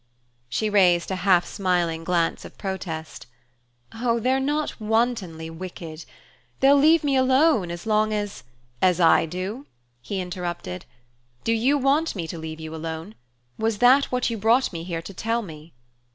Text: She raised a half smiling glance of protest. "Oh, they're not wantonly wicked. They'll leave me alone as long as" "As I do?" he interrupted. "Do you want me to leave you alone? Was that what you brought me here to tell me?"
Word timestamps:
She 0.49 0.67
raised 0.67 1.11
a 1.11 1.15
half 1.17 1.45
smiling 1.45 2.03
glance 2.03 2.43
of 2.43 2.57
protest. 2.57 3.27
"Oh, 3.93 4.19
they're 4.19 4.39
not 4.39 4.81
wantonly 4.81 5.47
wicked. 5.51 6.05
They'll 6.59 6.75
leave 6.77 7.03
me 7.03 7.15
alone 7.15 7.69
as 7.69 7.85
long 7.85 8.11
as" 8.11 8.43
"As 8.91 8.99
I 8.99 9.27
do?" 9.27 9.67
he 10.01 10.19
interrupted. 10.19 10.85
"Do 11.43 11.51
you 11.53 11.77
want 11.77 12.15
me 12.15 12.25
to 12.29 12.39
leave 12.39 12.59
you 12.59 12.73
alone? 12.75 13.13
Was 13.59 13.77
that 13.77 14.05
what 14.05 14.31
you 14.31 14.39
brought 14.39 14.73
me 14.73 14.83
here 14.83 15.03
to 15.03 15.13
tell 15.13 15.43
me?" 15.43 15.71